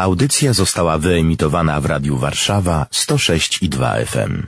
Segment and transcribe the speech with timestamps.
[0.00, 4.46] Audycja została wyemitowana w Radiu Warszawa 106 i 2 FM.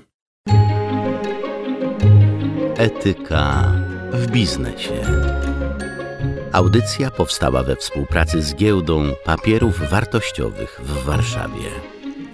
[2.76, 3.72] Etyka
[4.12, 5.02] w biznesie.
[6.52, 11.64] Audycja powstała we współpracy z Giełdą Papierów Wartościowych w Warszawie.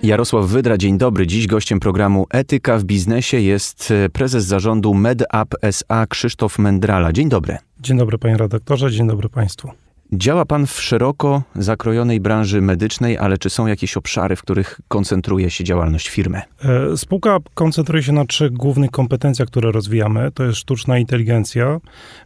[0.02, 1.26] Jarosław Wydra, dzień dobry.
[1.26, 7.12] Dziś gościem programu Etyka w biznesie jest e, prezes zarządu MedUp SA Krzysztof Mędrala.
[7.12, 7.58] Dzień dobry.
[7.80, 9.88] Dzień dobry panie redaktorze, dzień dobry państwu.
[10.12, 15.51] Działa pan w szeroko zakrojonej branży medycznej, ale czy są jakieś obszary, w których koncentruje
[15.51, 16.42] się działalność firmy?
[16.65, 20.30] E, spółka koncentruje się na trzech głównych kompetencjach, które rozwijamy.
[20.34, 21.80] To jest sztuczna inteligencja,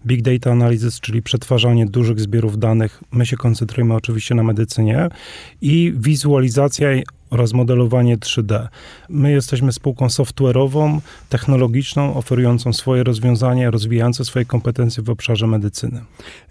[0.07, 3.03] big data analysis, czyli przetwarzanie dużych zbiorów danych.
[3.13, 5.09] My się koncentrujemy oczywiście na medycynie
[5.61, 6.89] i wizualizacja
[7.33, 8.69] oraz modelowanie 3D.
[9.09, 16.05] My jesteśmy spółką software'ową, technologiczną, oferującą swoje rozwiązania, rozwijające swoje kompetencje w obszarze medycyny.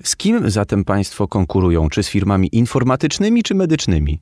[0.04, 1.90] Z kim zatem państwo konkurują?
[1.90, 4.20] Czy z firmami informatycznymi, czy medycznymi?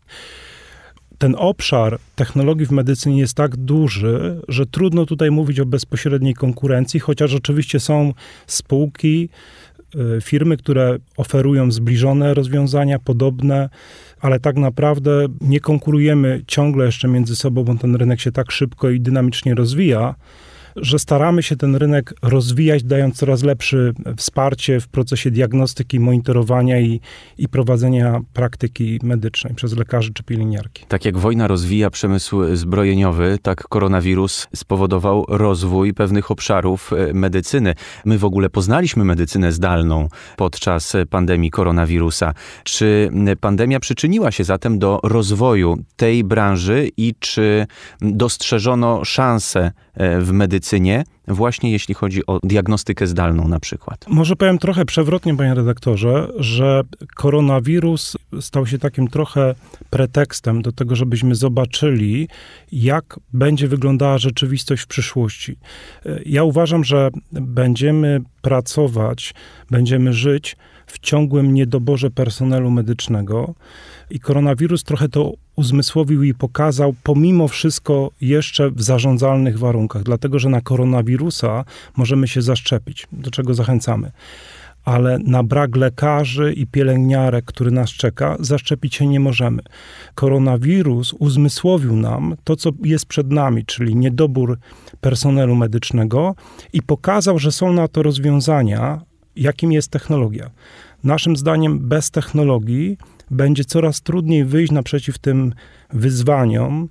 [1.18, 7.00] ten obszar technologii w medycynie jest tak duży, że trudno tutaj mówić o bezpośredniej konkurencji,
[7.00, 8.14] chociaż oczywiście są
[8.48, 9.30] spółki,
[10.22, 13.70] firmy, które oferują zbliżone rozwiązania, podobne
[14.22, 18.90] ale tak naprawdę nie konkurujemy ciągle jeszcze między sobą, bo ten rynek się tak szybko
[18.90, 20.16] i dynamicznie rozwija,
[20.76, 27.02] że staramy się ten rynek rozwijać, dając coraz lepsze wsparcie w procesie diagnostyki, monitorowania i,
[27.38, 30.86] i prowadzenia praktyki medycznej przez lekarzy czy pielęgniarki.
[30.88, 37.74] Tak jak wojna rozwija przemysł zbrojeniowy, tak koronawirus spowodował rozwój pewnych obszarów e, medycyny.
[38.06, 42.34] My w ogóle poznaliśmy medycynę zdalną podczas pandemii koronawirusa.
[42.64, 43.10] Czy
[43.40, 47.68] pandemia przyczyniła się zatem do rozwoju tej branży i czy
[48.02, 49.72] dostrzeżono szanse
[50.20, 50.59] w medycynie?
[50.60, 54.06] Medycynie, właśnie jeśli chodzi o diagnostykę zdalną na przykład?
[54.08, 56.84] Może powiem trochę przewrotnie, panie redaktorze, że
[57.16, 59.56] koronawirus stał się takim trochę
[59.90, 62.28] pretekstem do tego, żebyśmy zobaczyli,
[62.72, 65.58] jak będzie wyglądała rzeczywistość w przyszłości.
[66.26, 69.34] Ja uważam, że będziemy pracować,
[69.70, 73.54] będziemy żyć w ciągłym niedoborze personelu medycznego
[74.10, 80.50] i koronawirus trochę to uzmysłowił i pokazał, pomimo wszystko jeszcze w zarządzalnych warunkach, dlatego że
[80.50, 80.62] na
[81.20, 81.66] koronawirusa
[81.98, 84.12] możemy się zaszczepić, do czego zachęcamy.
[84.86, 89.62] Ale na brak lekarzy i pielęgniarek, który nas czeka, zaszczepić się nie możemy.
[90.16, 94.58] Koronawirus uzmysłowił nam to, co jest przed nami, czyli niedobór
[95.02, 96.36] personelu medycznego
[96.74, 99.02] i pokazał, że są na to rozwiązania,
[99.36, 100.50] jakim jest technologia.
[101.04, 102.98] Naszym zdaniem bez technologii
[103.32, 105.54] będzie coraz trudniej wyjść naprzeciw tym
[105.94, 106.88] wyzwaniom,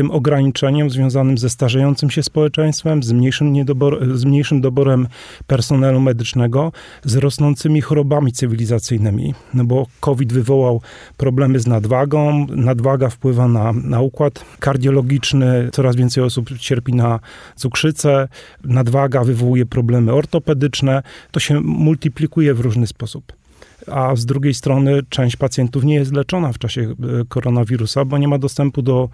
[0.00, 5.08] tym ograniczeniom związanym ze starzejącym się społeczeństwem, z mniejszym, niedobor, z mniejszym doborem
[5.46, 6.72] personelu medycznego,
[7.04, 9.34] z rosnącymi chorobami cywilizacyjnymi.
[9.54, 10.80] No bo COVID wywołał
[11.16, 17.20] problemy z nadwagą, nadwaga wpływa na, na układ kardiologiczny, coraz więcej osób cierpi na
[17.56, 18.28] cukrzycę,
[18.64, 23.39] nadwaga wywołuje problemy ortopedyczne, to się multiplikuje w różny sposób
[23.86, 26.94] a z drugiej strony część pacjentów nie jest leczona w czasie e,
[27.28, 29.08] koronawirusa, bo nie ma dostępu do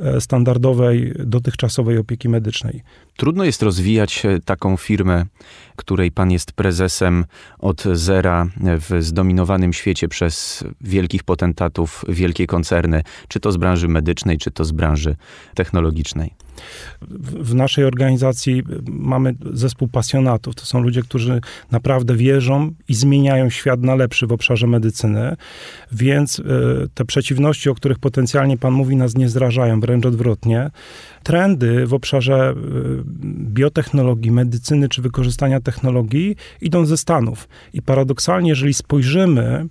[0.00, 2.82] e, standardowej, dotychczasowej opieki medycznej.
[3.16, 5.24] Trudno jest rozwijać e, taką firmę,
[5.76, 7.24] której pan jest prezesem
[7.58, 14.38] od zera w zdominowanym świecie przez wielkich potentatów, wielkie koncerny, czy to z branży medycznej,
[14.38, 15.16] czy to z branży
[15.54, 16.34] technologicznej.
[17.40, 20.54] W naszej organizacji mamy zespół pasjonatów.
[20.54, 21.40] To są ludzie, którzy
[21.70, 25.36] naprawdę wierzą i zmieniają świat na lepszy w obszarze medycyny,
[25.92, 26.42] więc e,
[26.94, 30.70] te przeciwności, o których potencjalnie Pan mówi, nas nie zrażają, wręcz odwrotnie.
[31.22, 32.54] Trendy w obszarze e,
[33.24, 37.48] biotechnologii, medycyny czy wykorzystania technologii idą ze Stanów.
[37.72, 39.66] I paradoksalnie, jeżeli spojrzymy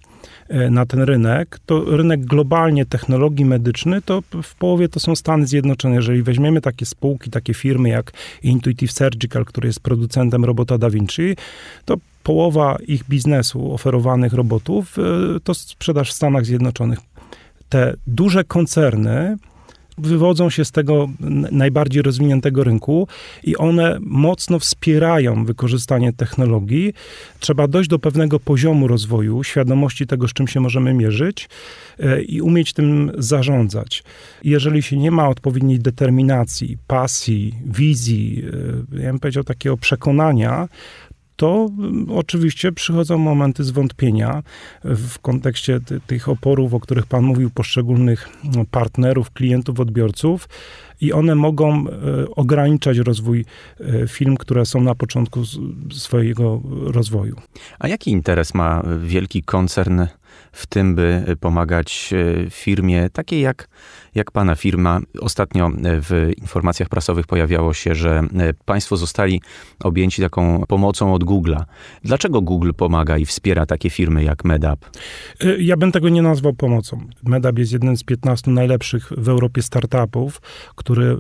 [0.72, 5.96] na ten rynek, to rynek globalnie technologii medycznych, to w połowie to są Stany Zjednoczone.
[5.96, 8.12] Jeżeli weźmiemy takie spółki, takie firmy jak
[8.44, 11.36] Intuitive Surgical, który jest producentem robota Da Vinci,
[11.86, 17.00] to połowa ich biznesu oferowanych robotów e, to sprzedaż w Stanach Zjednoczonych.
[17.70, 19.38] Te duże koncerny
[19.98, 21.10] wywodzą się z tego
[21.52, 23.08] najbardziej rozwiniętego rynku
[23.44, 26.94] i one mocno wspierają wykorzystanie technologii.
[27.40, 31.50] Trzeba dojść do pewnego poziomu rozwoju, świadomości tego, z czym się możemy mierzyć
[32.00, 34.04] e, i umieć tym zarządzać.
[34.44, 38.44] Jeżeli się nie ma odpowiedniej determinacji, pasji, wizji,
[38.94, 40.68] e, ja bym powiedział takiego przekonania,
[41.42, 44.44] to mm, oczywiście przychodzą momenty zwątpienia
[44.84, 50.50] w kontekście tych oporów, o których Pan mówił, poszczególnych no, partnerów, klientów, odbiorców
[51.02, 51.92] i one mogą e,
[52.36, 53.46] ograniczać rozwój
[53.80, 55.44] e, firm, które są na początku
[55.92, 57.36] swojego rozwoju.
[57.80, 60.02] A jaki interes ma wielki koncern
[60.52, 63.68] w tym, by pomagać e, firmie takiej jak,
[64.16, 65.00] jak Pana firma.
[65.20, 69.42] Ostatnio e, w informacjach prasowych pojawiało się, że e, Państwo zostali
[69.84, 71.64] objęci taką pomocą od Google'a.
[72.04, 74.90] Dlaczego Google pomaga i wspiera takie firmy jak MedUp?
[75.60, 77.08] Ja bym tego nie nazwał pomocą.
[77.24, 80.42] MedUp jest jednym z 15 najlepszych w Europie startupów,
[80.76, 81.18] który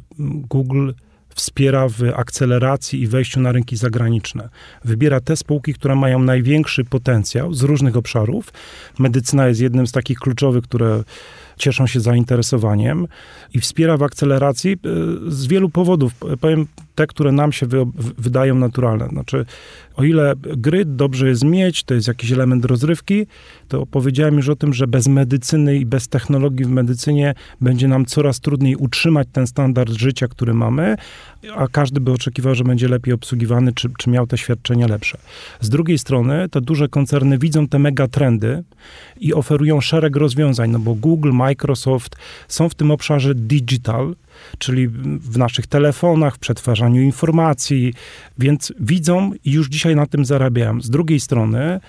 [0.49, 0.91] Google
[1.35, 4.49] wspiera w akceleracji i wejściu na rynki zagraniczne.
[4.85, 8.53] Wybiera te spółki, które mają największy potencjał z różnych obszarów.
[8.99, 11.03] Medycyna jest jednym z takich kluczowych, które
[11.61, 13.07] cieszą się zainteresowaniem
[13.53, 14.77] i wspiera w akceleracji y,
[15.31, 16.13] z wielu powodów.
[16.41, 17.85] Powiem te, które nam się wy,
[18.17, 19.07] wydają naturalne.
[19.07, 19.45] Znaczy,
[19.95, 23.27] o ile gry dobrze jest mieć, to jest jakiś element rozrywki,
[23.67, 28.05] to powiedziałem już o tym, że bez medycyny i bez technologii w medycynie będzie nam
[28.05, 30.95] coraz trudniej utrzymać ten standard życia, który mamy,
[31.55, 35.17] a każdy by oczekiwał, że będzie lepiej obsługiwany, czy, czy miał te świadczenia lepsze.
[35.59, 38.63] Z drugiej strony, te duże koncerny widzą te megatrendy
[39.19, 41.31] i oferują szereg rozwiązań, no bo Google,
[42.47, 44.15] są w tym obszarze digital,
[44.57, 44.87] czyli
[45.17, 47.93] w naszych telefonach, w przetwarzaniu informacji,
[48.37, 50.81] więc widzą i już dzisiaj na tym zarabiają.
[50.81, 51.79] Z drugiej strony,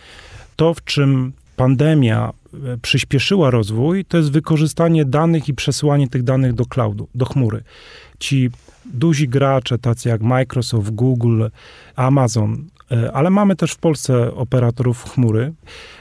[0.57, 6.53] to w czym pandemia e, przyspieszyła rozwój, to jest wykorzystanie danych i przesyłanie tych danych
[6.53, 7.63] do cloudu, do chmury.
[8.19, 8.51] Ci
[8.85, 11.47] duzi gracze, tacy jak Microsoft, Google,
[11.97, 12.65] Amazon,
[13.13, 15.53] ale mamy też w Polsce operatorów chmury,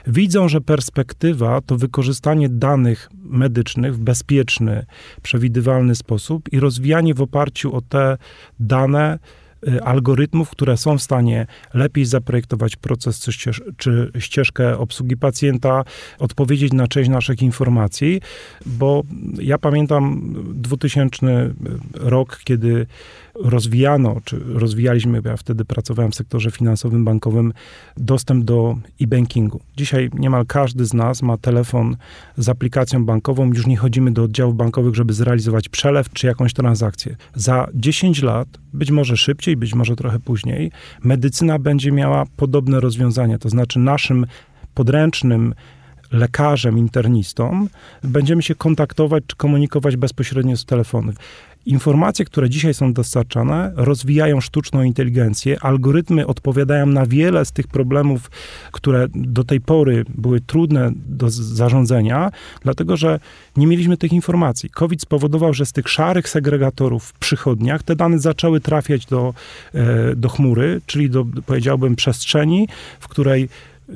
[0.07, 4.85] widzą, że perspektywa to wykorzystanie danych medycznych w bezpieczny,
[5.21, 8.17] przewidywalny sposób i rozwijanie w oparciu o te
[8.59, 9.19] dane
[9.67, 15.83] Y, algorytmów, które są w stanie lepiej zaprojektować proces czy, ścież, czy ścieżkę obsługi pacjenta,
[16.19, 18.21] odpowiedzieć na część naszych informacji,
[18.65, 19.03] bo
[19.39, 21.53] ja pamiętam 2000
[21.93, 22.85] rok, kiedy
[23.35, 27.53] rozwijano, czy rozwijaliśmy, ja wtedy pracowałem w sektorze finansowym, bankowym,
[27.97, 29.59] dostęp do e-bankingu.
[29.77, 31.97] Dzisiaj niemal każdy z nas ma telefon
[32.37, 37.15] z aplikacją bankową, już nie chodzimy do oddziałów bankowych, żeby zrealizować przelew czy jakąś transakcję.
[37.35, 40.71] Za 10 lat, być może szybciej, być może trochę później,
[41.03, 44.25] medycyna będzie miała podobne rozwiązania, to znaczy naszym
[44.73, 45.53] podręcznym
[46.11, 47.67] lekarzem, internistą,
[48.03, 51.11] będziemy się kontaktować czy komunikować bezpośrednio z telefonu.
[51.65, 55.57] Informacje, które dzisiaj są dostarczane, rozwijają sztuczną inteligencję.
[55.61, 58.31] Algorytmy odpowiadają na wiele z tych problemów,
[58.71, 62.31] które do tej pory były trudne do zarządzania,
[62.61, 63.19] dlatego że
[63.57, 64.69] nie mieliśmy tych informacji.
[64.69, 69.33] COVID spowodował, że z tych szarych segregatorów w przychodniach te dane zaczęły trafiać do,
[69.73, 72.67] e, do chmury, czyli do, powiedziałbym, przestrzeni,
[72.99, 73.49] w której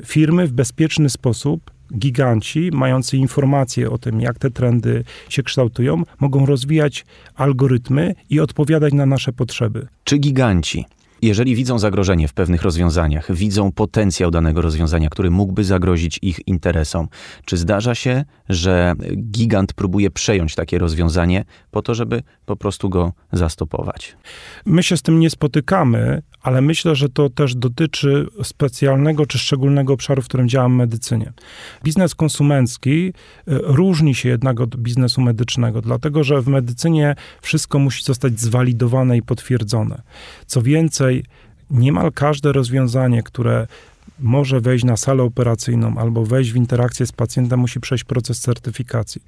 [0.04, 6.46] firmy w bezpieczny sposób giganci, mający informacje o tym, jak te trendy się kształtują, mogą
[6.46, 9.86] rozwijać algorytmy i odpowiadać na nasze potrzeby.
[10.04, 10.84] Czy giganci
[11.22, 17.08] jeżeli widzą zagrożenie w pewnych rozwiązaniach, widzą potencjał danego rozwiązania, który mógłby zagrozić ich interesom,
[17.44, 18.94] czy zdarza się, że
[19.30, 24.16] gigant próbuje przejąć takie rozwiązanie po to, żeby po prostu go zastopować?
[24.66, 29.92] My się z tym nie spotykamy, ale myślę, że to też dotyczy specjalnego czy szczególnego
[29.92, 31.32] obszaru, w którym działam w medycynie.
[31.84, 33.12] Biznes konsumencki y,
[33.46, 39.22] różni się jednak od biznesu medycznego, dlatego że w medycynie wszystko musi zostać zwalidowane i
[39.22, 40.02] potwierdzone.
[40.46, 41.05] Co więcej,
[41.70, 43.66] niemal każde rozwiązanie, które
[44.18, 49.22] może wejść na salę operacyjną albo wejść w interakcję z pacjentem, musi przejść proces certyfikacji.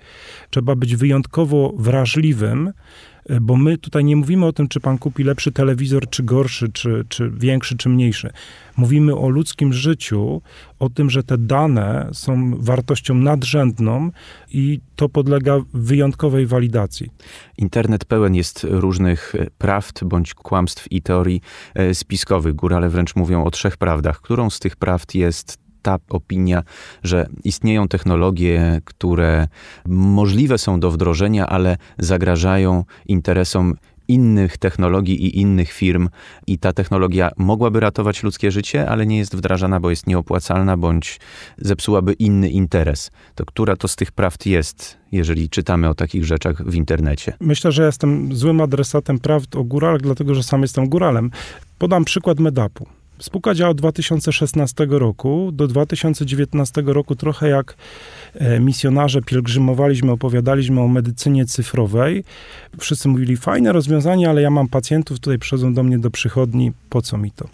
[0.51, 2.73] Trzeba być wyjątkowo wrażliwym
[3.41, 7.05] bo my tutaj nie mówimy o tym, czy pan kupi lepszy telewizor, czy gorszy, czy,
[7.09, 8.31] czy większy, czy mniejszy.
[8.77, 10.43] Mówimy o ludzkim życiu,
[10.79, 14.11] o tym, że te dane są wartością nadrzędną
[14.51, 17.11] i to podlega wyjątkowej walidacji.
[17.59, 21.41] Internet pełen jest różnych prawd bądź kłamstw i teorii
[21.75, 22.55] e, spiskowych.
[22.55, 24.21] Górale wręcz mówią o trzech prawdach.
[24.21, 26.63] Którą z tych prawd jest ta opinia,
[27.03, 29.49] że istnieją technologie, które
[29.87, 33.75] możliwe są do wdrożenia, ale zagrażają interesom
[34.09, 36.09] innych technologii i innych firm,
[36.47, 41.21] i ta technologia mogłaby ratować ludzkie życie, ale nie jest wdrażana, bo jest nieopłacalna, bądź
[41.59, 43.11] zepsułaby inny interes.
[43.35, 47.33] To która to z tych prawd jest, jeżeli czytamy o takich rzeczach w internecie?
[47.41, 51.31] Myślę, że jestem złym adresatem prawd o góralach, dlatego że sam jestem góralem.
[51.79, 52.98] Podam przykład Medapu.
[53.21, 55.53] Spółka działa od 2016 roku.
[55.53, 57.77] Do 2019 roku trochę jak
[58.35, 62.25] e, misjonarze pielgrzymowaliśmy, opowiadaliśmy o medycynie cyfrowej.
[62.79, 67.03] Wszyscy mówili, fajne rozwiązanie, ale ja mam pacjentów, tutaj przychodzą do mnie do przychodni, po
[67.03, 67.49] co mi to?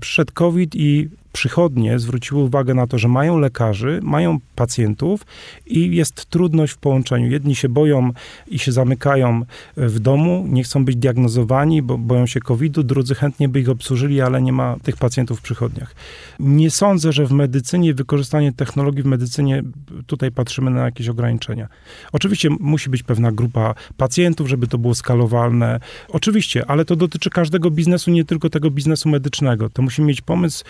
[0.00, 5.26] Przyszedł COVID i przychodnie zwróciły uwagę na to, że mają lekarzy, mają pacjentów
[5.66, 7.30] i jest trudność w połączeniu.
[7.30, 8.10] Jedni się boją
[8.48, 9.44] i się zamykają
[9.76, 14.20] w domu, nie chcą być diagnozowani, bo boją się COVID-u, drudzy chętnie by ich obsłużyli,
[14.20, 15.94] ale nie ma tych pacjentów w przychodniach.
[16.38, 19.62] Nie sądzę, że w medycynie wykorzystanie technologii w medycynie
[20.06, 21.68] tutaj patrzymy na jakieś ograniczenia.
[22.12, 25.80] Oczywiście musi być pewna grupa pacjentów, żeby to było skalowalne.
[26.08, 29.70] Oczywiście, ale to dotyczy każdego biznesu, nie tylko tego biznesu medycznego.
[29.70, 30.64] To musimy mieć pomysł,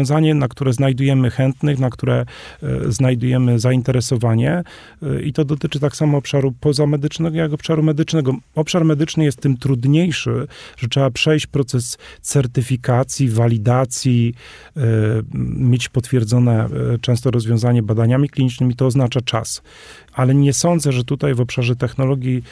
[0.00, 2.24] rozwiązanie, na które znajdujemy chętnych, na które
[2.62, 4.62] e, znajdujemy zainteresowanie
[5.02, 8.34] e, i to dotyczy tak samo obszaru pozamedycznego, jak obszaru medycznego.
[8.54, 14.34] Obszar medyczny jest tym trudniejszy, że trzeba przejść proces certyfikacji, walidacji,
[14.76, 14.80] e,
[15.56, 16.68] mieć potwierdzone
[17.00, 19.62] często rozwiązanie badaniami klinicznymi, to oznacza czas
[20.12, 22.42] ale nie sądzę, że tutaj w obszarze technologii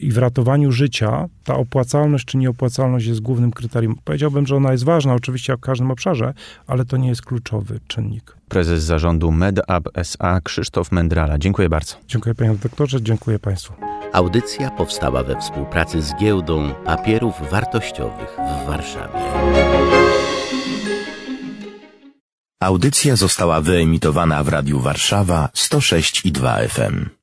[0.00, 3.96] i w ratowaniu życia ta opłacalność czy nieopłacalność jest głównym kryterium.
[4.04, 6.34] Powiedziałbym, że ona jest ważna oczywiście w każdym obszarze,
[6.66, 8.36] ale to nie jest kluczowy czynnik.
[8.48, 11.38] Prezes zarządu MedUp SA Krzysztof Mendrala.
[11.38, 11.96] Dziękuję bardzo.
[12.08, 13.72] Dziękuję panie doktorze, dziękuję państwu.
[14.12, 19.18] Audycja powstała we współpracy z Giełdą Papierów Wartościowych w Warszawie.
[22.62, 27.19] Audycja została wyemitowana w Radiu Warszawa 106 i 2 FM.